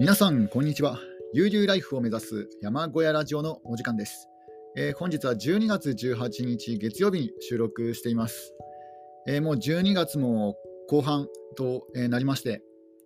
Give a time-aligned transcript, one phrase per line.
[0.00, 1.00] 皆さん、こんにちは。
[1.32, 4.28] 悠々ライフを目指す山小屋ラジオのお時間です。
[4.76, 8.54] えー、本日は12月18日月曜日に収録しています。
[9.26, 10.54] えー、もう12月も
[10.88, 11.26] 後半
[11.56, 12.62] と、えー、なりまして、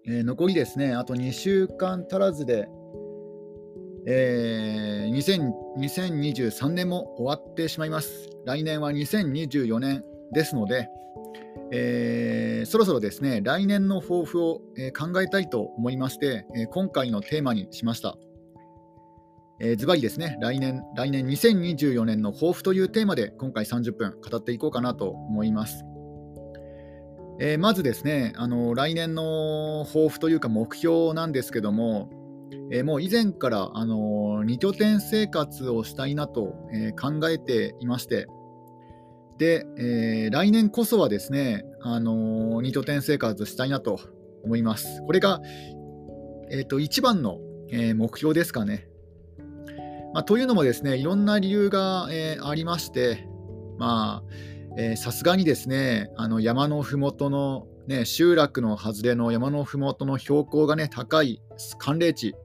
[0.06, 2.68] え残りですね、あと2週間足らずで、
[4.06, 8.28] え2023年も終わってしまいます。
[8.44, 10.90] 来年は2024年ですので、
[11.74, 18.16] えー、そろそろですね、来年の抱負を、え、考えたいと思いまして、え、今回のテーマにしました。
[19.76, 25.84] ズバリですね、来年、来年2024年の抱負というテーマで今回30分語っていこうかなと思います。
[27.40, 32.10] えー、まずですね、あの来年の抱負というか目標なんですけども、
[32.70, 38.26] えー、もう以前からあの2拠点生活をしたいなと、えー、考えていまして、
[39.42, 43.98] で、えー、来年こそはですね、あのー、2拠点生活したいなと
[44.44, 45.02] 思います。
[45.04, 45.40] これが、
[46.48, 48.86] えーと、一番の、えー、目標ですかね。
[50.14, 53.26] まあ、というのもですね、いろんな理由が、えー、ありまして、
[53.78, 54.22] ま
[54.94, 61.42] あ、さすがにですね、あの山のふもとの、ね、集落の外れの山のふもとの標高がね、高い
[61.80, 62.36] 寒冷地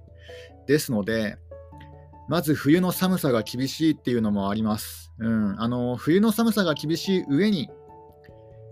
[0.65, 1.37] ですので、
[2.27, 5.06] まず冬の寒さが厳しいっていうのもあります。
[5.19, 7.69] うん、あの冬の寒さが厳しい上に、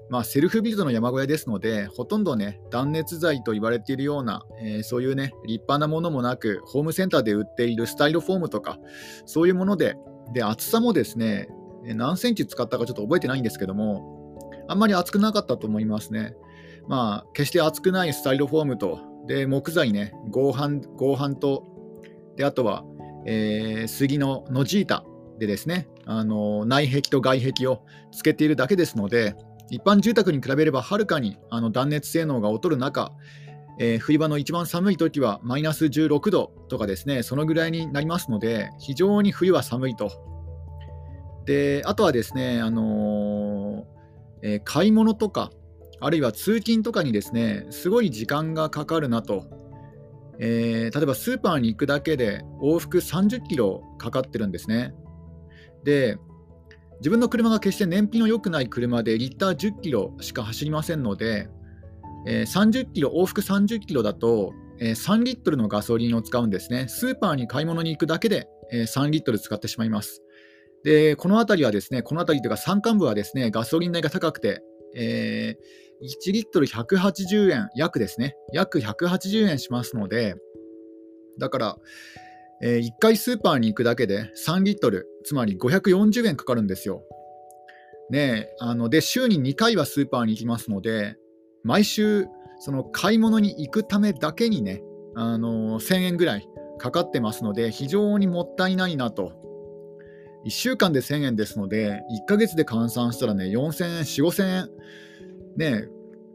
[0.10, 8.78] まあ、セルフビルドの山小屋ですので、ほとんどね、断熱材と言われているような、えー、そういうね、立派なものもなく、ホームセンターで売っているスタイロフォームとか、
[9.26, 9.96] そういうもので、
[10.34, 11.50] で厚さもですね、
[11.84, 16.36] 何センチ使ったかちょっと覚えてないんですけども、あんまり厚くなかったと思いますね。
[16.88, 21.64] まあ、決して厚くないスタイロフォームと、で木材ね、合板合板と、
[22.36, 22.84] であとは、
[23.26, 25.04] えー、杉のノジータ
[25.39, 29.36] でですね、あの内壁と外壁をつけているだけですので、
[29.69, 33.11] 一般住宅に比べればはるかにあの断熱性能が劣る中、
[33.80, 40.11] えー、冬場の一番寒い時はマイナス16度とかですね、そのぐらいになりますので、非常に冬は寒いと。
[41.45, 43.83] で、あとはですね、あのー、
[44.42, 45.52] えー、買い物とか、
[45.99, 49.65] あるいは通勤とかにですね、すごい時間がかかるなと
[50.39, 54.93] え、例えばスーパーに行くだけで往復30キロかかってるんですね。
[55.86, 56.18] で、
[57.00, 61.48] 自分の車が決して燃費の良くない車でリッター10キロしか走りませんので、
[62.28, 66.88] えー、30キロ、往復30キロだと、えー、3リットルのガソリンを使うんですね。
[66.88, 70.22] スーパーに買い物に行くだけで、えー、3リットル使ってしまいます。
[70.84, 74.62] で、この辺りはですね、この辺りというか山間部はですね、ガソリン代が高くて、
[74.96, 75.56] え、
[76.02, 80.36] 1リットル180円、約ですね、約180円しますので、
[81.40, 81.78] だから、
[82.62, 87.03] え、1回スーパーに行くだけで3リットル、つまり540円かかるんですよ。
[88.09, 91.17] ねあので、週に2回はスーパーに行きますので、
[91.63, 92.27] 毎週、
[92.59, 94.81] その買い物に行くためだけにね、
[95.15, 96.47] あの1000円ぐらい
[96.77, 99.45] かかってますので、非常にもったいないなと
[100.45, 104.69] 1週間で1000円ですので、1ヶ月で換算したらね、4000円、4、5000円、
[105.57, 105.87] ね、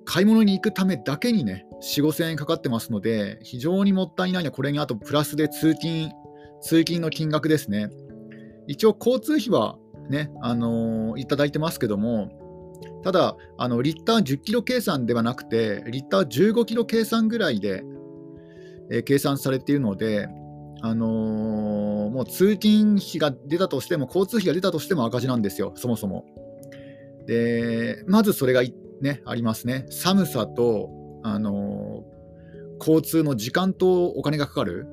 [0.04, 6.10] 買い物に行くためだけにね、4、5000円かかってますので、非常にもったいないね、これにあとプラスで通勤、
[6.60, 7.88] 通勤の金額ですね。
[8.70, 9.76] 一応、交通費は
[10.08, 12.30] ね、あのー、いただいてますけども、
[13.02, 17.82] ただ、あのリッター10キロ計算ではなくて、リッター15キロ計算ぐらいで、
[18.92, 20.28] えー、計算されているので、
[20.82, 26.24] あのー、もう通勤費が出たとしても、交通費が出たとしても赤字なんですよ、そもそも。
[27.26, 28.62] で、まずそれが、
[29.00, 29.86] ね、ありますね。
[29.90, 30.90] 寒さと、
[31.24, 34.86] あのー、交通の時間とお金がかかる。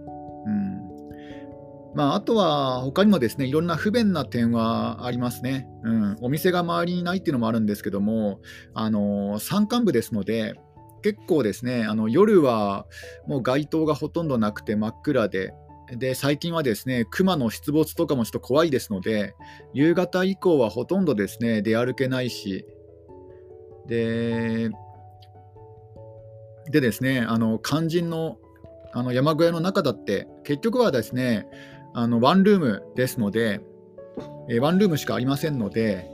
[1.97, 8.39] まあ、あとは他にもですねいろんな不便な点はありますね、うん、お店が周りにないっていうのもあるんですけども、
[8.75, 10.53] あの、山間部ですので、
[11.01, 12.85] 結構ですねあの夜は
[13.27, 15.53] もう街灯がほとんどなくて真っ暗で、
[15.97, 19.33] で最近はですね熊の出没とかもちょっと怖いですので
[19.73, 22.65] 夕方以降はほとんどですね出歩けないし。
[23.87, 24.69] で
[26.69, 28.37] でですねあの肝心の
[28.93, 31.47] あの山小屋の中だって結局はですね
[31.99, 33.59] あのワンルームですので、
[34.51, 36.07] えワンルームしかありませんので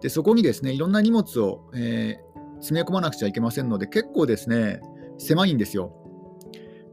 [0.00, 4.80] でそこにですねいろんな荷物を、えー、詰め込まなくちゃいけませんので結構ですね
[5.18, 5.92] 狭いんですよ。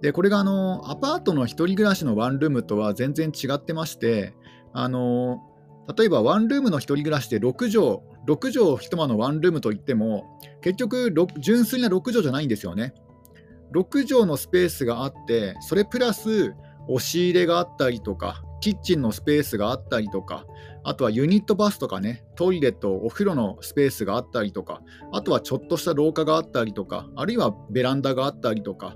[0.01, 4.33] でこれがあのアパートの1人暮らしのワンルームとは全然違ってまして
[4.73, 5.39] あの
[5.97, 12.93] 例えばワンルームの1人暮らしで6畳6畳1間のワンルームといっても結局純粋な6畳じゃないんですよね
[13.73, 16.53] 6畳のスペースがあってそれプラス
[16.87, 20.45] 押し入れがあったりとかキッチンのスペースがあったりとか
[20.83, 24.81] あとはユニットバスとかねトイレとお風呂のスペースがあったりとか
[25.11, 28.95] あとはちょっとした廊下があったりとかあるいはベランダがあったりとか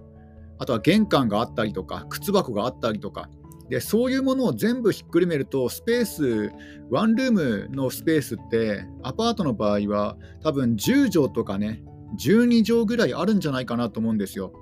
[0.62, 3.32] あとは玄関があったりとか、靴箱があったりとか、
[3.70, 6.52] でそういうものを全部ひっくるめると、スペース、
[6.92, 11.84] ワンルームのスペースって、アパートの場合は、多分10畳とかね、
[12.24, 14.54] 12畳ぐらいあるんじゃないかなと思うんですよ。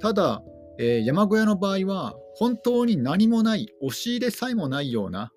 [0.00, 0.42] ただ、
[0.82, 5.30] えー、山小屋の場合は、本当に何もない、押し入れさえもないような、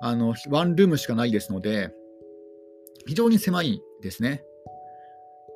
[0.00, 1.92] あのワンルームしかないですので、
[3.06, 4.42] 非常に狭いですね。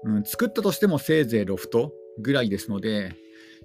[0.04, 3.14] うん、作ったとしてもせいぜいロフトぐらいですので、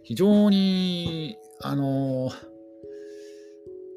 [0.03, 2.31] 非常に、あの、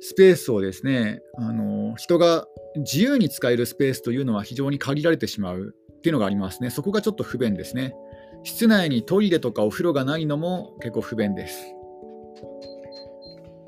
[0.01, 2.49] スペースをですね、あの、人が
[2.79, 6.71] 自由に使えるスペースというのは非常に限られてしまうっていうのがありますね。
[6.71, 7.95] そこがちょっと不便ですね。
[8.45, 11.75] 室内にトイレとかお風呂がないのも結構不便です。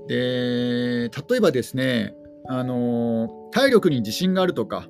[0.06, 2.14] で例えばですね、
[2.48, 4.88] あの、体力に自信があるとか、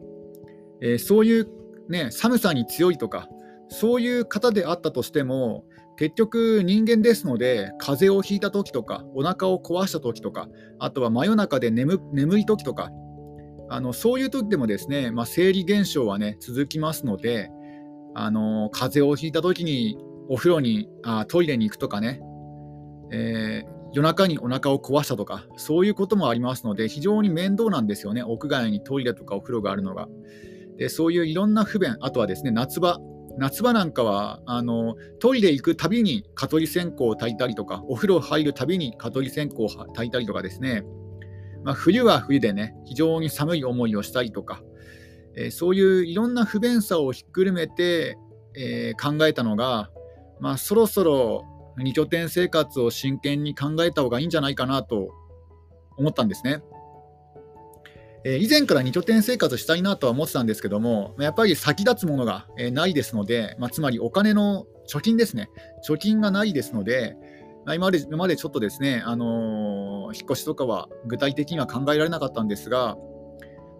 [0.83, 1.49] えー、そういう、
[1.89, 3.29] ね、寒さに強いとか、
[3.69, 5.65] そういう方であったとしても、
[5.97, 10.49] 結局人間ですので、風邪をひいた時とか、お腹を壊した時とか、
[10.79, 12.91] あとは真夜中で眠眠い時とか、
[13.69, 17.51] あのそういう時でもですね、まあ、生理現象はね、続きますので、
[18.19, 19.99] あの風邪をひいた時に
[20.31, 22.23] お風呂にあ、トイレに行くとかね、
[23.13, 30.09] えー、夜中にお腹を壊したとか、そういうこともありますので、非常に面倒なんですよね、屋外にトイレとかお風呂があるのが。
[30.79, 32.99] でそういういろんな不便、あとはですね夏場、
[33.37, 40.85] 夏場なんかはあのトイレ行くたびに蚊取り線香を焚いたりとか、お風呂入るたびに蚊取り線香を焚いたりとかですね、
[41.65, 44.63] まあ、冬は冬でね、非常に寒い思いをしたりとか、
[45.37, 48.19] え、そういういろんな不便さをひっくるめて、
[48.55, 49.91] え、考えたのが、
[50.41, 51.45] まあ、そろそろ
[51.79, 55.11] 2拠点生活を真剣に考えた方がいいんじゃないかなと
[55.97, 56.63] 思ったんですね。
[58.25, 65.49] え以前から2拠点生活したいなとは思ってたんですけども、やっぱり先立つものが、えないですので、まあ、つまりお金の貯金ですね、
[65.87, 67.17] 貯金がないですので、
[67.65, 72.97] まあ、今まで今までちょっとですね、あのー、引っ越しとかは具体的には考えられなかったんですが、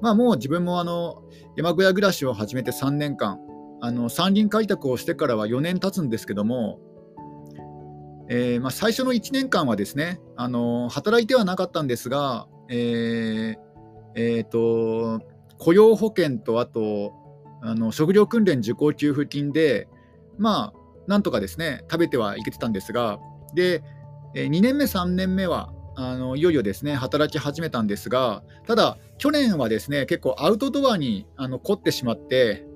[0.01, 1.23] まあ、もう自分もあの
[1.57, 3.41] 山小屋暮らしを始めて3年間、
[3.81, 6.81] あの山林開拓をしてからは4年経つんですけども、
[8.29, 13.57] えー、まあ、最初の1年間はですね、あの働いてはなかったんですが、えー
[14.17, 15.21] えーと、
[15.59, 17.13] 雇用保険とあと
[17.63, 19.89] あの食料訓練受講給付金で、
[20.39, 23.19] まあ、なんとかですね食べてはいけてたんですが、
[23.55, 23.83] で
[24.35, 32.67] 2年目、3年目はあのいよいよですね働き始めたんですが、ただ、去年はですね結構アウトドアにあの凝ってしまって、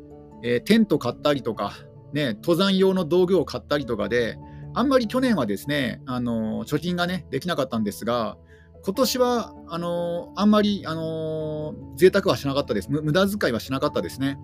[0.43, 1.75] えー、テント買ったりとか、
[2.15, 4.39] ね、登山用の道具を買ったりとかで、
[4.73, 8.39] あんまり去年はですねあの貯金がねできなかったんですが、
[8.83, 12.91] 今年はあのあんまりあの贅沢はしなかったです。
[12.91, 14.39] 無駄遣いはしなかったですね。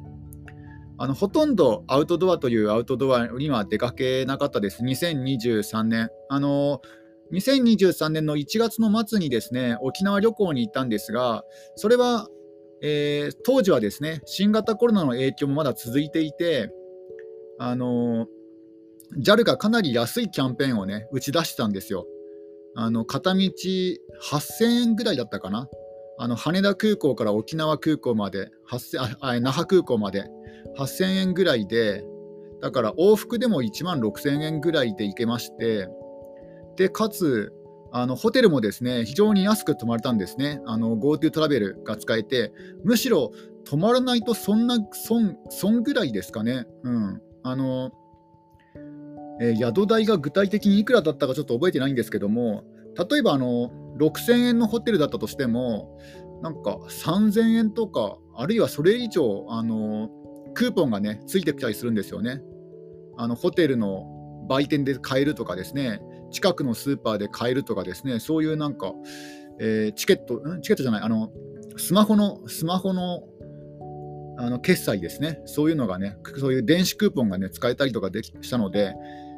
[0.99, 4.83] あのほとんどアウトドアというアウトドアには出かけなかったです。
[4.83, 6.11] 2023年。
[6.29, 6.81] あの
[7.33, 11.45] 2023年の1月の末にですね沖縄旅行に行ったんですが、
[11.75, 12.29] それは、
[12.83, 16.71] えー、当時はですね新型コロナの影響もまだ続いていて、
[17.59, 18.27] あの
[19.19, 22.07] JAL がかなり安いキャンペーンをね打ち出してたんですよ。
[22.75, 25.69] あの片道8000円ぐらいだったかな。
[26.19, 28.51] あの羽田空港から沖縄空港まで
[29.21, 30.25] あ那覇空港まで
[30.79, 32.05] 8000円ぐらいで、
[32.61, 35.89] だから往復でも1万6000円ぐらいで行けまして、
[36.77, 37.53] でかつ
[37.93, 40.61] あのホテルもですね非常に安く泊まれたんですね。
[40.67, 42.53] GoTo トラベルが使えて、
[42.85, 43.33] むしろ
[43.65, 46.67] 泊まらないとそんな損損ぐらいですかね。
[46.83, 47.91] うん、あの
[49.41, 52.65] えー、宿代が具体的にいくらだったかちょっと覚えてないんですけども、
[53.11, 55.99] 例えばあの6000円のホテルだったとしても、
[56.43, 60.11] なんか3000円とか、あるいはそれ以上、あの
[60.55, 62.41] クーポンがね、ついてきたりするんですよね。
[63.19, 64.07] あのホテルの
[64.49, 68.93] 売店で買えるとかですね、近くのスーパーで買えるとかですね、そういうなんか、
[69.59, 71.31] えー、チケット、チケットじゃない、あの
[71.77, 73.23] スマホの、スマホの
[74.39, 78.95] あの決済ですね、そういうのがね、そういう電子クーポンがね、使えたりとかできしたので、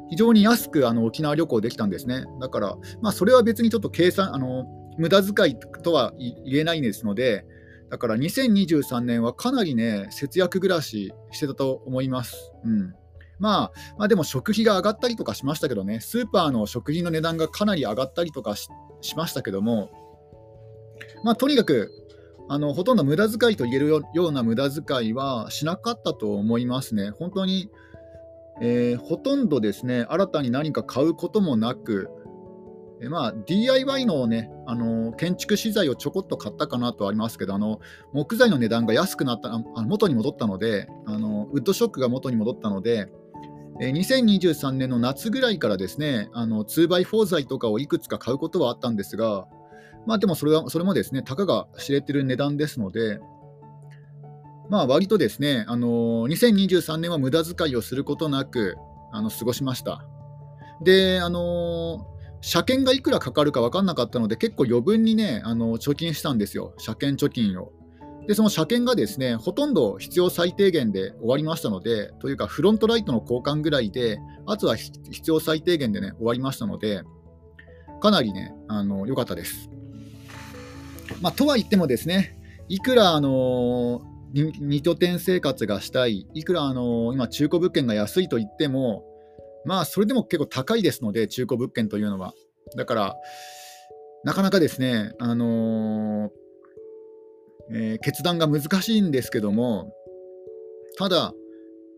[0.09, 2.25] 非常に安くあの沖縄旅行できたんですね。
[2.41, 4.65] だから、まあ、それは別にちょっと計算、あの
[4.97, 7.45] 無駄遣いとは言えないですので、
[7.89, 12.51] だから2023年はかなりね、節約暮らししてたと思います。
[12.65, 12.93] うん
[13.39, 18.69] まあ、まあ、でも食費が上がったりとかしましたけどね、スーパーの食品の値段がかなり上がったりとかし
[19.15, 19.89] ましたけども、
[21.23, 21.91] まあ、とにかく
[22.49, 27.11] あのほとんど無駄遣いと言えるような無駄遣いはしなかったと思いますね。
[27.11, 27.69] 本当に
[28.61, 32.09] えー、ほとんどですね新たに何か買うこともなく、
[33.01, 37.79] え、まあ、DIY の,、ね、あの建築資材をちょこっと買ったかなとありますけどあの
[38.11, 43.09] 木材の値段が安くなったあ元に戻ったのであのウッドショックが元に戻ったので、
[43.79, 49.47] 2023年の夏ぐらいからですね、あの 2x4 材とかをいくつか買うことはあったんですが、
[50.05, 53.19] まあでもそれはそれもですね、たかが知れてる値段ですので、
[54.69, 58.75] まあ割とですね、あの2023年は無駄遣いをすることなく
[59.13, 60.05] あの過ごしました。
[60.83, 62.05] で、あの
[62.41, 67.71] 車検がいくらかかるか分かんなかったので、結構余分にね、あの貯金したんですよ、車検貯金を。
[68.29, 77.01] で、その車検がですね、ほとんど必要最低限で終わりましたので、というか、フロントライトの交換ぐらいで、あとは必要最低限でね、終わりましたので、
[77.99, 79.71] かなりね、あの良かったです。
[81.21, 84.03] まあ、とは言ってもですね、いくら、あの
[84.35, 89.05] 2拠点生活がしたい、いくら、あの今、中古物件が安いと言っても、
[89.65, 92.35] まあ、それでも結構高いですので、中古物件というのは。
[92.77, 93.15] だから、
[94.23, 96.29] なかなかですね、あの、
[97.71, 99.93] えー、決断が難しいんですけども、
[100.97, 101.33] ただ、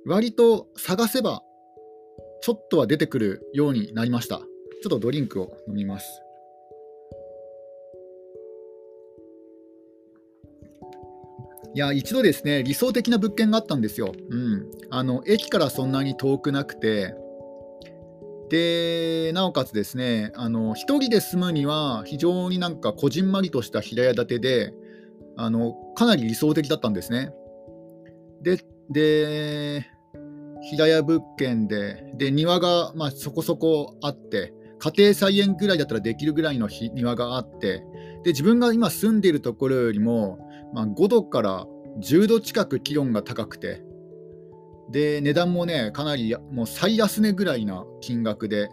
[0.06, 1.44] 割と探せば、
[2.42, 4.38] ちょっとは出てくるようになりました。
[4.38, 4.44] ちょ
[4.88, 6.22] っとドリンクを飲みます。
[11.74, 14.12] いや、一度ですね、理想的な物件があったんですよ。
[14.30, 14.70] うん。
[14.90, 17.16] あの、駅からそんなに遠くなくて、
[18.50, 24.74] で、なおかつですね、あの、一人で住むには非常になんかこじんまりとした平屋建てで、
[25.42, 27.32] あの、かなり理想的だったんですね。
[28.42, 29.86] で、で、
[30.70, 37.84] 平屋物件で、で、庭が、まあ、そこそこあって、家庭菜園ぐらいだったらできるぐらいの庭があって、
[38.24, 40.40] で、自分が今住んでいるところよりも、
[40.74, 41.66] まあ、5度から
[42.00, 43.84] 10度近く気温が高くて、
[44.92, 48.70] で、値段もね、かなりもう最安値ぐらいな金額で、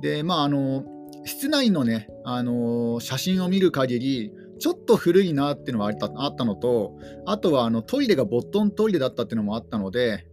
[0.00, 0.84] で、まあ、あの、
[1.24, 10.26] 室内のね、あの写真を見る限り、ちょっと古いなっていうのはあったのと、あとはあのトイレがボットントイレだったっていうのもあったので、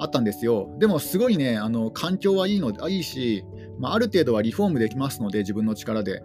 [0.00, 0.74] あったんですよ。
[0.78, 3.44] でもすごいね、あの環境はいいのいいし、
[3.78, 6.22] まあ、ある程度はリフォームできますので、自分の力で。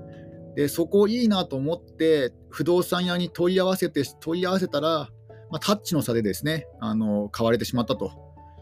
[0.56, 5.10] で、そこいいなと思って、不動産屋に問い合わせて、問い合わせたら、
[5.52, 8.12] まあ、タッチの差でですね、あの買われてしまったと。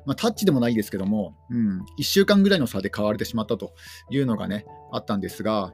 [0.05, 3.73] まあ、タッチでもないですけども、うん、1週間ぐらいの差で買われてしまったと
[4.09, 5.73] いうのがね、あったんですが、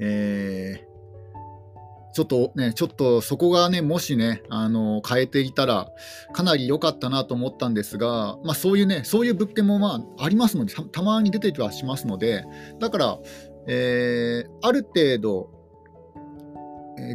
[0.00, 5.90] えー、ちょっとね、ちょっとそこがね、もしね、あの変えていたら、
[6.32, 12.44] かなり良かったなと思ったんですが、まあ、そういうね、そういう物件もまあありますのでた、まに出てきはしますので、
[12.80, 13.18] だから、
[13.66, 15.50] えー、ある程度、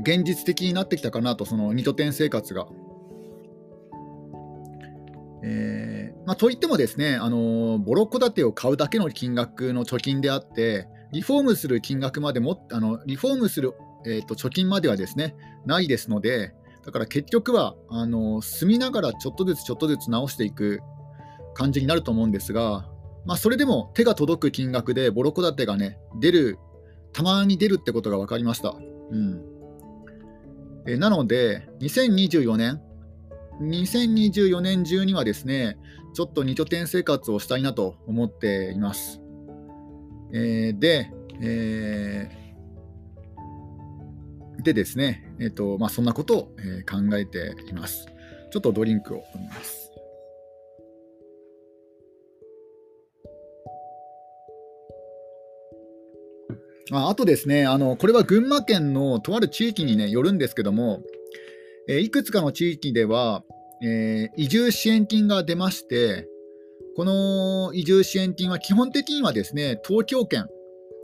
[0.05, 2.67] 現実的になってきたかなと、その2拠点生活が。
[5.45, 5.93] えー
[6.25, 13.74] まあ、といってもですね、あのボロ戸建てを買うだけの金額の貯金であって、リフォームする金額までも、あのリフォームする、
[14.05, 16.53] えーと、貯金まではですね、ないですので、
[16.86, 20.82] だから結局は、あの住みながらちょっとずつちょっとずつ直していく
[21.53, 22.89] 感じになると思うんですが、
[23.25, 26.60] まあ、それでも手が届く金額でボロ戸建てがね、出る、
[27.13, 28.75] たまに出るってことが分かりました。
[29.12, 29.53] うん
[30.86, 32.82] えなので、2024年、
[33.62, 35.77] 2024年中にはですね、
[36.13, 39.22] ちょっと2拠点生活をしたいなと思っています。
[40.33, 41.11] えー、で、
[41.41, 48.07] えー、でですね、えーとまあ、そんなことを、えー、考えています。
[48.51, 49.91] ちょっとドリンクを飲みます。
[56.91, 61.01] ああとですねあの、これは群馬県のとある地域に、ね、よるんですけども、
[61.87, 63.43] えいくつかの地域では、
[63.83, 66.27] えー、移住支援金が出まして、
[66.95, 70.47] この移住支援金は基本的にはですね、東京圏、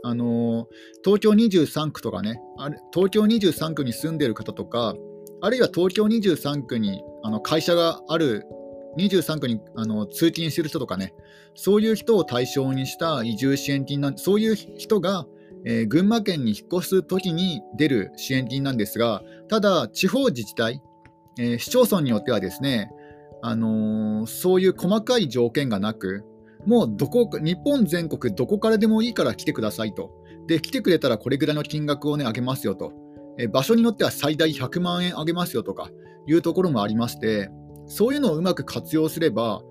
[0.02, 0.66] あの
[1.04, 2.40] 東京23区とかね、
[2.94, 4.94] 東京23区に住んでる方とか、
[5.42, 8.44] あるいは東京23区にあの会社がある
[8.98, 11.12] 23区にあの通勤してる人とかね、
[11.54, 15.26] そういう人を対象にした移住支援金なんそういう人が、
[15.66, 20.80] えー、群馬県に引っ越すときに出る支援金なんですが、ただ、地方自治体、
[21.38, 22.90] えー、市町村によってはですね、
[23.42, 26.24] あのー、そういう細かい条件がなく、
[26.66, 30.12] もうどこ日本全国どこからでもいいから来てくださいと。
[30.46, 32.92] で、来てくれたらこれぐらいの金額をね、あげますよと。
[33.38, 35.90] え場所によっては最大100万円あげますよとか
[36.26, 37.50] いうところもありまして、
[37.86, 39.62] そういうのをうまく活用すれば、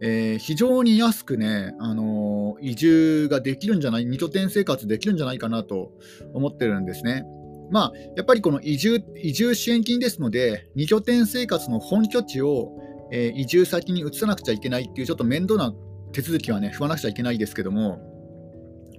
[0.00, 5.92] えー、非常に安くね、あのー、移住ができるんじゃない、2拠点生活できるんじゃないかなと
[6.34, 7.24] 思ってるんですね。
[7.70, 12.72] まあ、やっぱりこの移住移住支援金ですので、2拠点生活の本拠地を、
[13.10, 15.74] えー、移住先に移さなくちゃいけないっていう、ちょっと面倒な
[16.12, 18.00] 手続きはね、踏まなくちゃいけないですけども、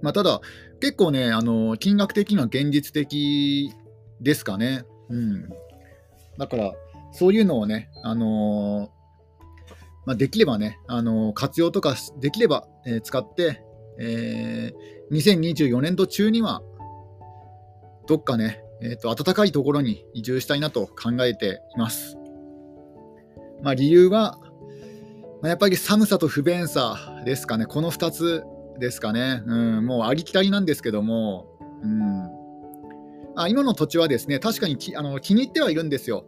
[0.02, 0.42] まあ、ただ、
[0.80, 3.74] 結構ね、あの金額的には現実的
[4.22, 4.84] ですかね。
[5.10, 5.50] うん、
[6.38, 6.74] だから、
[7.12, 8.90] そういうのをね、あの
[10.06, 13.64] まあ、できればね、あの活用とかできれば、えー、使って、
[14.00, 16.62] えー、2024年度中には、
[18.08, 22.19] どっかね、えーと、暖かいところに移住したいなと考えています。
[23.62, 24.40] まあ、理由は、
[25.42, 28.44] まあ、やっぱり寒さと不便さですかね、この2つ
[28.80, 31.46] ですかね、うん、もうありきたりなんですけども、
[31.82, 32.30] うん、
[33.36, 36.26] あ今の土地はですね確かにきあの気に入ってはいるんですよ。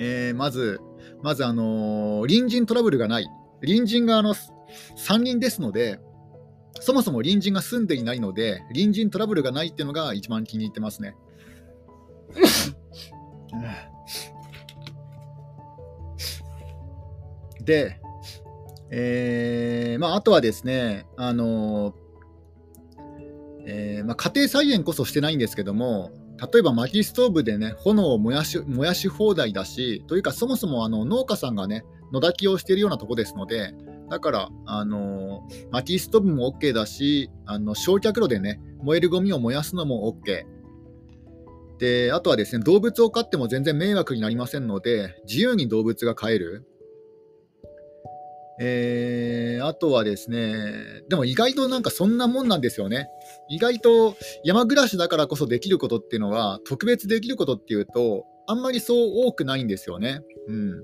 [0.00, 0.80] えー、まず、
[1.22, 3.26] まず、あのー、隣人トラブルがない、
[3.60, 5.98] 隣人があの3人ですので、
[6.80, 11.16] そもそも隣人が住んでいないので、隣人トラブルがないっていうのが一番気に入ってますね。
[17.68, 18.00] で、
[18.90, 21.94] えーまあ、あとはですね、あの
[23.66, 26.10] えーまあ、家庭菜園こそしてないんですけども、
[26.52, 33.74] 例えば薪ストーブでね、炎を燃やし燃やし放題だし、というか、そもそもあの農家さんがね、野炊きをしているようなとこですので、
[34.08, 40.46] だから、あの薪ストーブも OK だし、あの焼却炉でね、燃えるゴミを燃やすのも OK。
[41.78, 46.67] で、あとはですね、動物を飼っても全然迷惑になりませんので、自由に動物が飼える。
[48.60, 53.08] えー、あとはですね、でも意外となんかそんなもんなんですよね。
[53.48, 60.22] 意外と山暮らしだからこそできることっていうのは、特別できることっていうと、あんまりそう多くないんですよね。
[60.48, 60.82] うん。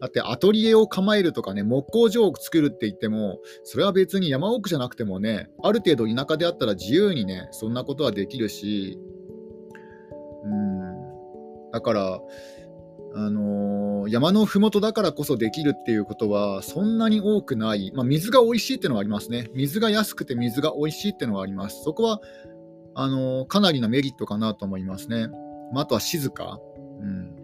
[0.00, 8.98] だってアトリエを構えるとかね、木工所を作るって言っても、それは別に山奥じゃなくてもね、ある程度田舎であったら自由にね、そんなことはできるし、
[10.44, 11.70] うん。
[11.70, 12.20] だから、
[13.14, 19.50] あのー、山の麓だからこそできるっていうことはそんなに多くない、まあ、水が美味しいっていうのはありますね。
[19.54, 21.82] 水が安くて水が美味しいっていうのはあります。
[21.82, 22.20] そこは
[22.94, 25.28] あのー、かなりのメリットかなと思いますね。
[25.72, 26.60] まあ、あとは静か。
[27.00, 27.36] うん。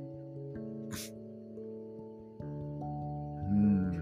[3.51, 3.97] うん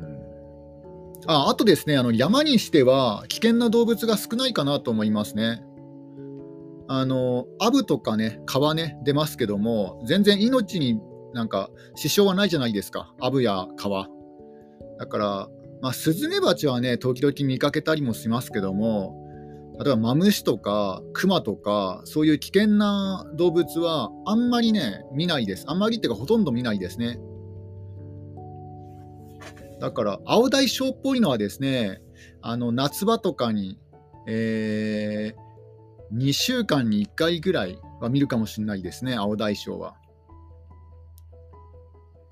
[1.27, 5.63] ああとですねあの、山にしては危険な動物が少ないかなと思いますね。
[6.87, 11.01] あのアブとかね、川ね、出ますけども、全然命に
[11.35, 14.09] なんか支障はないじゃないですか、アブや川。
[14.99, 15.49] だから、
[15.83, 19.21] まあ、スズメバチはね、時々見かけたりもしますけども、
[19.79, 25.65] 例えばマムシとかクマとか、そういう危険な動物はあんまりね、見ないです。
[25.67, 27.19] あんまりっていうか、ほとんど見ないですね。
[29.81, 32.01] だから、青大将っぽいのはですね、
[32.41, 33.79] あの夏場とかに、
[34.29, 39.97] えー、2週間に1回ぐらいは見るかもしれないですね、青大将は。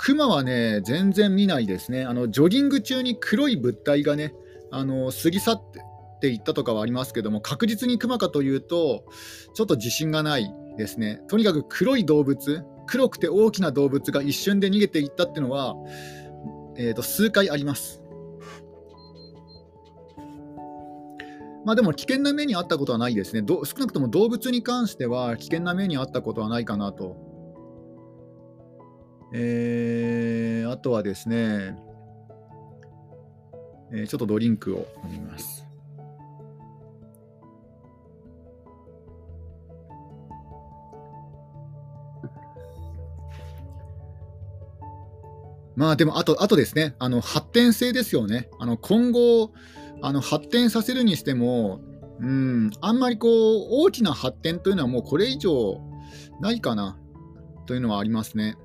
[0.04, 2.02] クマはね、全然見ないですね。
[2.04, 4.34] あのジョギング中に黒い物体がね、
[4.72, 5.62] あの過ぎ去っ
[6.20, 9.04] ていったとかはありますけども、確実にクマかというと、
[9.54, 11.22] ちょっと自信がないですね。
[11.28, 15.76] とにかく黒い動物、黒くて大きな動物が一瞬で逃げていったっていうのは、
[16.76, 18.02] えーと、数回あります。
[21.64, 23.44] まあでも危険な目にあったことはないですね。
[23.46, 27.30] 少なくとも動物に関しては危険な目にあったことはないかなと
[29.34, 31.76] えー、あとはですね、
[33.92, 35.66] えー、ちょっとドリンクを飲みます。
[45.74, 48.50] まあでも、あと、あとですね、あの発展性ですよね。
[48.58, 49.52] あの今後、
[50.02, 51.80] あの発展させるにしても、
[52.20, 55.80] うん、あんまりこう大きな発展というのはもうこれ以上
[56.40, 56.98] ないかな
[57.66, 58.56] というのはありますね。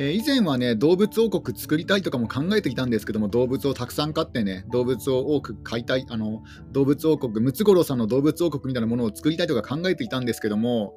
[0.00, 10.94] えー、以前はね、動物王国作りたいとかも考えていたんですけども、動物をたくさん飼ってね、動物を多く飼いたい、あの動物王国、ムツゴロウさんの動物王国みたいなものを作りたいとか考えていたんですけども、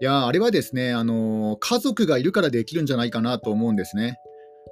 [0.00, 4.16] いやあれはですね、あの家族がいるからできるんじゃないかなと思うんですね。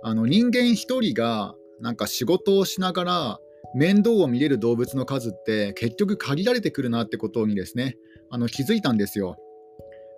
[0.02, 3.38] あの人間1人がなんか仕事をしながら
[3.76, 7.94] 面倒を見れる動物の数って結局限られてくるなってことにですね、
[8.30, 9.36] あの気づいたんですよ。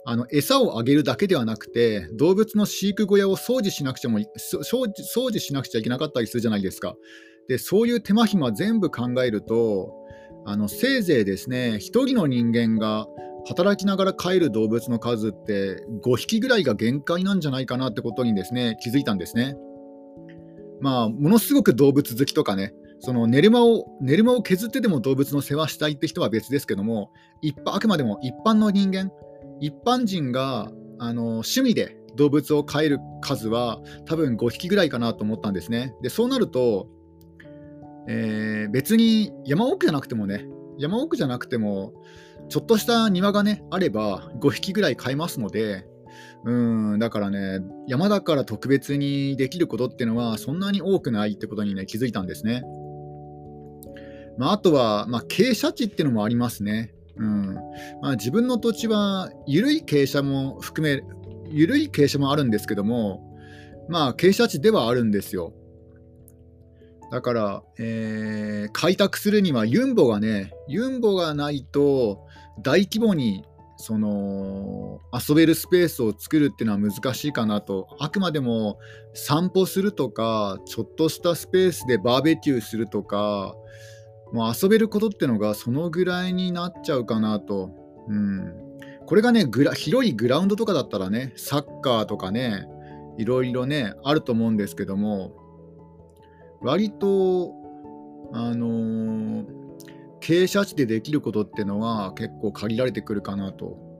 [0.04, 4.86] あの餌をあげるだけではなくて動物の飼育小屋を掃除しなくちゃも掃
[5.30, 6.96] 除しなくちゃいけなかったりするじゃないですか。
[7.48, 9.92] でそういう手間暇全部考えると
[10.44, 13.06] あのせいぜいですね1人の人間が
[13.46, 19.56] 働きながら飼える動物の数って5匹ぐらいが限界なんじゃないかなってことにですね気づいたんですね。
[20.80, 27.10] まあものすごく動物好きとかねその寝る間を寝る間を削ってでも動物の世話したいって人は別ですけども
[27.40, 29.10] 一あくまでも一般の人間
[29.62, 35.94] 一般人があの趣味で動物を飼える数は多分5匹ぐらいかなと思ったんですね。
[36.02, 36.88] でそうなると、
[38.08, 40.46] えー、別に山奥じゃなくてもね
[40.78, 41.94] 山奥じゃなくても
[42.48, 45.86] ちょっとした庭がねあれば5匹ぐらい飼えますので
[46.44, 52.62] うん、だからね、山だから特別にできることっていうのはそんなに多くないってことにね、気づいたんですね。
[54.38, 56.94] まあ、あとは、まあ、傾斜地っていうのもありますね。
[57.16, 57.54] うん
[58.00, 61.02] まあ、自分の土地は緩い傾斜も含め、
[61.50, 63.22] 緩い傾斜もあるんですけども、
[63.88, 65.52] まあ、傾斜地ではあるんですよ。
[67.10, 72.26] だから、えー、開拓するにはユンボがね、ユンボがないと
[72.62, 73.44] 大規模に
[73.76, 78.78] その遊べるスペースを作るっていうのは難しいかなとあくまでも
[79.12, 83.56] 散歩するとかちょっとしたスペースでバーベキューするとか
[84.32, 87.70] もう遊べることってのがそのぐらいになっちゃうかなと。
[88.08, 88.52] うん、
[89.06, 92.66] これがねグラ、広いグラウンドとかだったらね、サッカーとかね、
[93.18, 95.36] いろいろね、あると思うんですけども、
[96.62, 97.52] 割と、
[98.32, 99.44] あのー、
[100.20, 103.92] 傾斜地でできることってのは結構限られてくるかなと。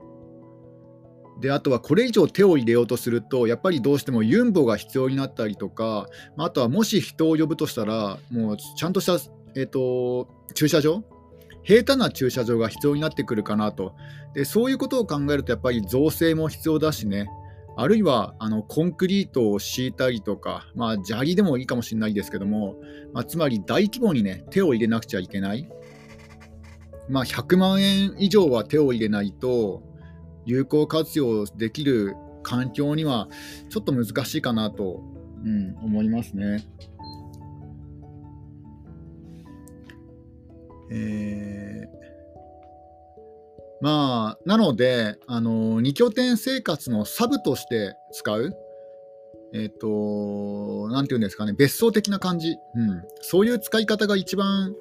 [1.39, 9.17] であとはこれ以上手を入れようとするとやっぱりどうしてもユンボが必要になったりとかあとはもし人を呼ぶとしたらもうちゃんとした
[9.55, 11.03] えーと、駐車場？
[11.63, 13.95] 平坦な駐車場が必要になってくるかなと。
[14.33, 17.27] でそういうことを考えるとやっぱり造成も必要だしね。
[17.75, 22.75] あるいはあのコンクリートを敷いたりとか、まあ、砂利でもいいかもしれないですけども、
[23.13, 25.67] まあ、つまり大規模にね手を入れなくちゃいけない、
[27.09, 29.81] まあ、100万円以上は手を入れないと
[30.45, 33.27] 有効活用できる環境には
[33.69, 35.01] ちょっと難しいかなと、
[35.43, 36.63] うん、思いますね。
[40.93, 41.89] え、
[43.81, 48.55] まあ、なので、あの2拠点生活のサブとして使う、
[49.53, 54.73] えっ、と、なんていうんですかね、別荘的な感じ、うん、そういう使い方が一番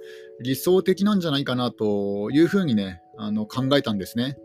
[0.42, 4.38] 理想的なんじゃないかなというふうにね、あの考えたんですね。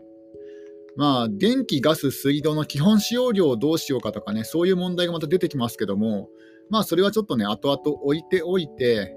[0.96, 6.28] まあ、電気、ガス、水道の基本使用量をどうしようかとかね、そういう問題がまた出てきますけども、
[6.70, 9.14] まあ、それはちょっとね、後々置いておいて、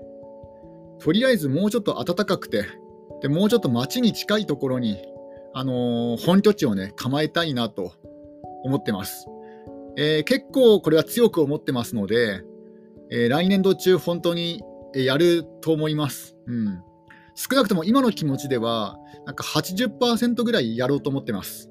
[1.03, 2.65] とりあえずもうちょっと暖かくて、
[3.21, 5.01] でもうちょっと街に近いところに、
[5.53, 7.93] あのー、本拠地をね、構えたいなと
[8.63, 9.27] 思ってます。
[9.97, 12.43] えー、結構これは強く思ってますので、
[13.11, 16.37] えー、来年度中本当にやると思います。
[16.47, 16.81] うん。
[17.35, 21.69] 少なくとも今の気持ちでは、なんか80%ぐらいやろうと思ってます。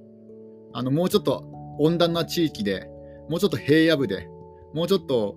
[0.72, 1.44] あの、もうちょっと
[1.78, 2.88] 温暖な地域で、
[3.28, 4.28] もうちょっと平野部で、
[4.74, 5.36] もうちょっと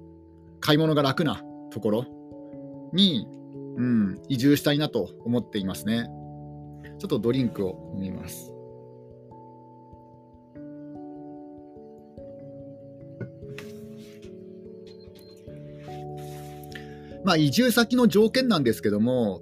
[0.60, 2.06] 買い物が楽なところ
[2.94, 3.28] に、
[3.76, 6.08] うん、移住したいなと思っていますね。
[7.00, 8.54] ちょっとドリンクを飲みます。
[17.24, 19.42] まあ、移住先の条件なんですけども、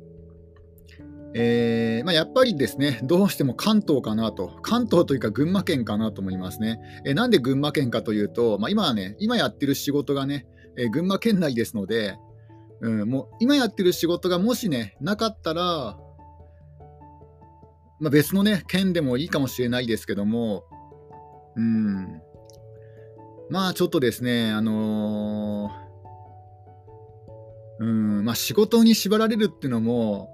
[1.33, 6.79] えーまあ、やっぱりですね、どうしても関東かなと、関東というか群馬県かなと思いますね。
[7.05, 10.45] えー、なんで群馬県かというと、まあ、今はね、今やってる仕事がね、
[10.77, 12.17] えー、群馬県内ですので、
[12.81, 15.97] うん、もう今やってる仕事がもしね、なかったら、
[17.99, 20.63] まあ、別のね、県でもいいかもしれないですけども、
[21.55, 22.21] うん、
[23.51, 30.29] まあちょっとですね、あのー、うんまあ、仕事に縛られるっていうのも、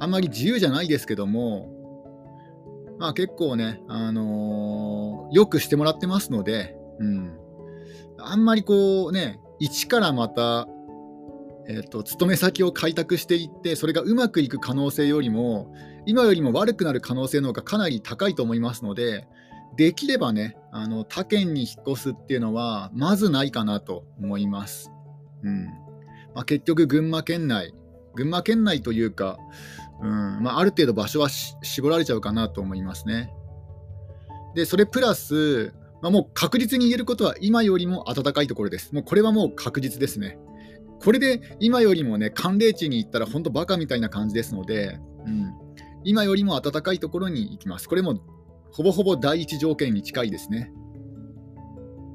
[0.00, 1.68] あんまり自由じゃないですけども、
[2.98, 7.38] まあ結構ね、あのー、よくしてもらってますので、うん、
[8.18, 10.66] あんまりこうね、一からまた
[11.68, 15.74] えーと、勤め先を開拓していってそれがうまくいく可能性よりも
[16.06, 19.28] 今よりも悪くなる可能性の方がかなり高いと思いますので
[19.76, 24.90] できればねあの他県に引っ越すっていうのはまずないかなと思います、
[25.42, 25.66] うん。
[26.34, 27.74] まあ、結局群馬県内
[28.14, 29.38] 群馬県内というか、
[30.02, 33.32] うんまあ、ある程度場所は絞られちゃうかなと思いますね。
[34.54, 35.72] でそれプラス、
[36.02, 38.94] まあ、もう確実に言えることは今よりも暖かいところです。
[38.94, 40.38] もうこれはもう確実ですね。
[41.04, 45.52] これで今よりもね、寒冷地に行ったら本当バカみたいな感じですので、うん、
[46.04, 47.88] 今よりも暖かいところに行きます。
[47.88, 48.20] これも
[48.72, 50.72] ほぼほぼ第一条件に近いですね。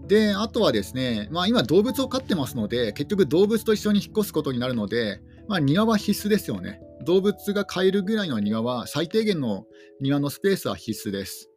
[0.07, 6.79] で、あとはですね、まあ、今動物を飼ってますので、結局動物と一緒に引っ越すことになるので、まあ、庭は必須ですよね。
[7.05, 9.65] 動物が飼えるぐらいの庭は、最低限の
[10.01, 11.49] 庭のスペースは必須です。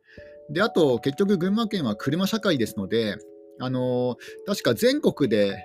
[0.50, 3.16] で、あと、結局群馬県は車社会ですので、
[3.60, 5.64] あのー、確か全国で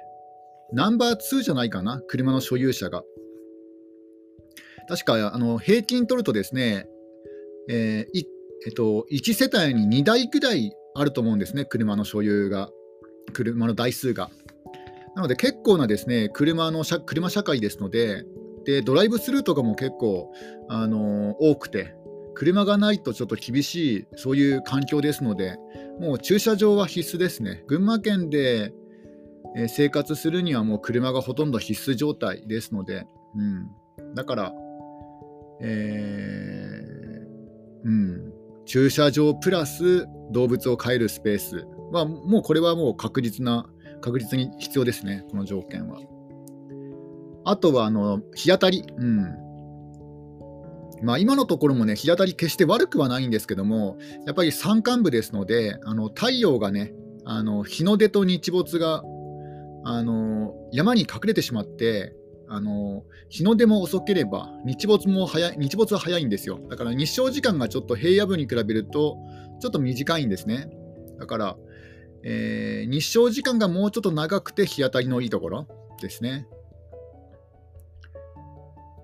[0.73, 3.03] ナンバー2じゃないかな、車の所有者が。
[4.87, 6.87] 確かあの平均取るとですね、
[7.69, 8.25] えー
[8.67, 12.69] えっと、1世帯に2台くらいあると思うんですね、車の所有が、
[13.33, 14.29] 車の台数が。
[15.15, 18.25] なので結構なですね車の車車社会ですので
[18.65, 20.33] で、ドライブスルーとかも結構、
[20.67, 21.95] あのー、多くて
[22.33, 25.55] 車がないとちょっと厳しい、そういう環境ですので、
[25.99, 27.63] もう駐車場は必須ですね。
[27.67, 28.73] 群馬県で
[29.55, 33.69] え生活するにはもう車がほとんど必須状態ですので、うん、
[34.13, 34.53] だから、
[35.61, 38.33] えー、うん、
[38.65, 43.65] 駐車場プラス動物を飼えるスペースは、もうこれはもう確実な、
[44.01, 45.99] 確実に必要ですね、この条件は。
[47.45, 48.83] あとは、あの、日当たり。
[48.97, 49.45] うん。
[51.03, 56.93] まあ、今のところもね、日当たり決して悪くはないんですけども、やっぱり山間部ですので、あの太陽がね、
[57.25, 59.03] あの日の出と日没が
[59.85, 62.15] あの山に隠れてしまって、
[62.47, 66.59] あの日の出も遅ければ日没も早い日没は早いんですよ。
[66.69, 69.17] だから日照時間がちょっと平野部に比べると
[69.61, 70.69] ちょっと短いんですね。
[71.19, 71.57] だから、
[72.23, 75.67] えー、日照時間がもうちょっと長くて日当たりのいいところ
[76.01, 76.47] ですね。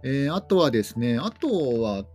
[0.04, 2.06] えー、あとはですね、あとは、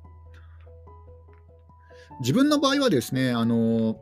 [2.20, 3.96] 自分の場合はですね、あの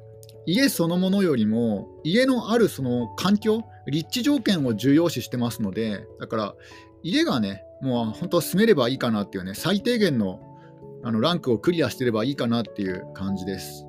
[0.47, 6.55] 家そのものよりも、家のあるその環境、立地条件を重要視してますので、だから
[7.03, 10.41] 家がね、もう本当住めればいいかなっていうね、最低限の
[11.03, 13.87] あのランクをクリアしてればいいかなっていう感じです。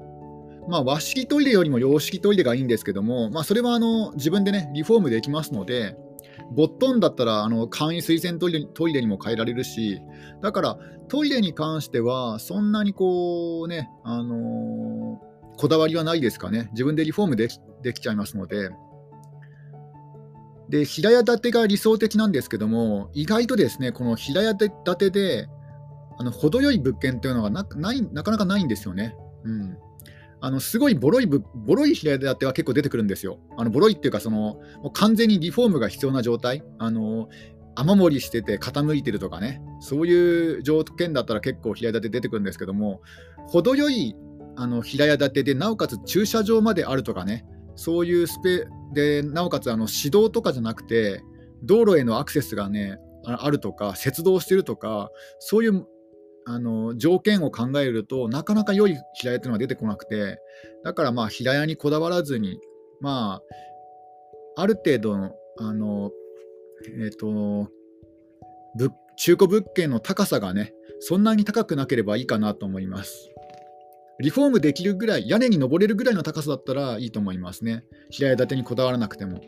[0.68, 5.96] まあ、和式トイレよりも洋式トイレがいいんですけども、まあ、それはあの自分でね、リフォームできますので、
[6.52, 10.02] ボットンだったらあの簡易水洗トイレトイレにも変えられるし、
[10.42, 14.95] だからトイレに関しては、そんなにこうね、あのー、
[15.58, 16.70] こだわりはないですかね。
[16.72, 18.70] 自分でリフォームできできちゃいますので。
[20.70, 25.48] で、平屋建てが理想的なんですけども、意外とですね、この平屋建てで、
[26.18, 29.16] あの程よい物件というのがなないなかなかないんですよね。
[29.44, 29.78] うん
[30.42, 31.42] あのすごいボロいボ
[31.76, 33.40] ロい平屋建ては結構出てくるんですよ。
[33.58, 36.64] あのボロいっていうかその、もう完全にリフォームが必要な状態。
[36.78, 37.30] あの
[37.76, 43.02] 雨漏りしてて傾いてるとかね、そういう条件だったら結構平屋建て出てくるんですけども、
[43.48, 44.16] 程よい
[44.58, 51.24] あの平屋建てで、なおかつ駐車場まであるとかね、そういうスペで、なおかつあの市道とかじゃなくて、
[51.64, 55.86] 道路へのアクセスがね、あるとか、接道してるとか、そういう
[56.48, 60.40] あの条件を考えるとなかなか良い平屋というのは出てこなくて
[60.84, 62.60] だからまあ平屋にこだわらずに
[63.02, 63.42] ま
[64.56, 66.12] あある程度のあの
[66.86, 67.72] えっ、ー、と
[69.18, 73.32] 中古物件の高さがねそんなに高くなければいいかなと思います。
[74.20, 77.84] リフォームできるぐらい屋根に登れるぐらいの高さだったらいいと思いますね。
[78.10, 79.42] 平屋建てにこだわらなくても。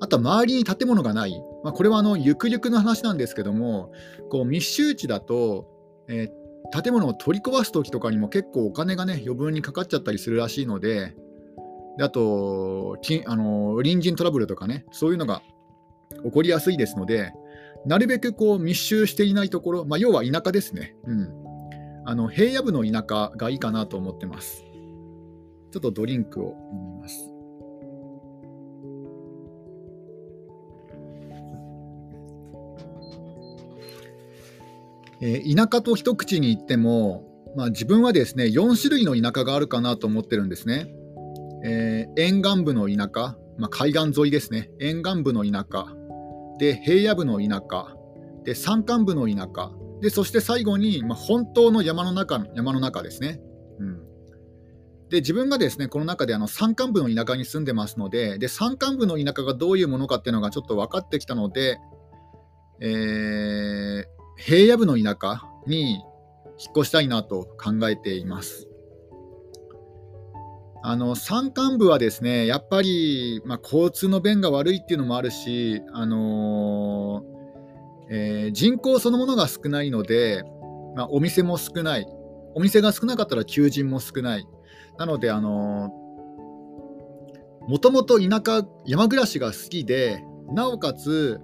[0.00, 3.92] あとは周りに建物がない、まあ、これはあのゆくゆくの話なんですけども、
[4.30, 5.66] こう密集地だと、
[6.08, 11.14] えー、建物を取り壊す時とかにも結構お金がね、余分にかかっちゃったりするらしいので、
[11.96, 15.42] であとあの、隣人トラブルとかね、そういうのが
[16.24, 17.32] 起こりやすいですので、
[17.86, 21.44] なるべくこう密集していないところ、まあ、要は田舎ですね、うん、
[22.06, 24.64] あの平野部の田舎がいいかなと思ってます。
[25.70, 27.30] ちょっとドリンクを飲みます。
[35.20, 37.24] えー、田舎と一口に言っても、
[37.56, 40.94] まあ、自分はですね4種類の田舎があるかなと思ってるんですね。
[41.64, 45.86] えー、沿岸部の田舎、まあ、海岸沿いですね、沿岸部の田舎、
[46.58, 47.96] で平野部の田舎、
[48.44, 49.72] で山間部の田舎、
[50.04, 53.40] でそして最後に、まあ、本当の山の中山の中ですね。
[53.78, 54.00] うん
[55.08, 61.78] で自分がですねこの中であの山間部の田舎に住んでますのでで山間部の田舎がどういうものかっていうのがちょっと分かってきたので、
[62.80, 64.04] えー、
[64.36, 66.02] 平野部の田舎に引っ
[66.76, 68.68] 越したいなと考えています。
[70.82, 77.33] あの山間部はですねやっぱり、まあ、交通の便が悪いっていうのもあるし、あのー、
[78.10, 80.44] えー、人口そのものが少ないので、
[80.94, 82.06] まあ、お店も少ない。
[82.54, 84.46] お店が少なかったら求人も少ない。
[84.98, 85.90] なのであの
[87.66, 91.40] もともと田舎山暮らしが好きでなおかつ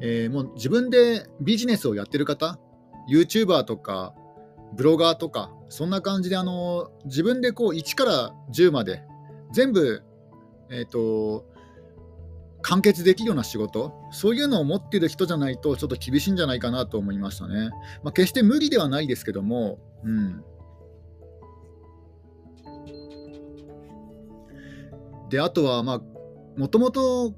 [0.00, 2.58] えー、もう自分でビジネスをやってる方、
[3.10, 4.14] YouTuber とか、
[4.74, 9.02] ブロガーとか、そんな感じで、あの自分でこう1から10まで
[9.52, 10.02] 全部、
[10.70, 11.46] えーと、
[12.68, 17.70] 完結できるような仕事、そういうのを持ってる人じゃないと、ちょっと厳しいんじゃないかなと思いましたね。
[18.02, 20.44] まあ、決して無理ではないですけども、うん。
[25.30, 26.00] で、あとは、まあ、
[26.56, 27.34] もともと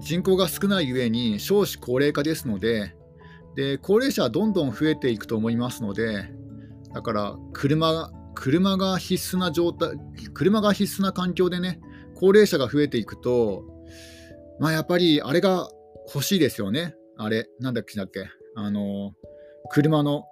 [0.00, 2.94] 人口が少ないゆえに少子高齢化ですので
[3.54, 6.30] で高齢者はどんどん増えていくと思いますので
[6.94, 9.90] だから車車が必須な状態
[10.32, 11.80] 車が必須な環境でね
[12.14, 13.64] 高齢者が増えていくと
[14.60, 15.68] まあやっぱりあれが
[16.12, 16.94] 欲しいですよね。
[17.16, 18.28] あれなんだっけだっけ。
[18.54, 19.14] あの
[19.70, 20.24] 車の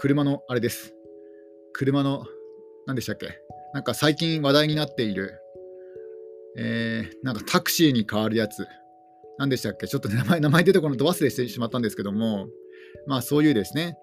[0.00, 0.94] 車のあれです。
[1.74, 2.24] 車の、
[2.86, 3.38] 何でしたっけ。
[3.74, 5.38] なんか最近話題になっている、
[6.56, 8.66] えー、なんかタクシーに変わるやつ。
[9.38, 9.86] 何でしたっけ。
[9.86, 12.48] ちょっと名前名前出てこないと忘れしてしまったんですけども、
[13.06, 13.98] まあそういうですね、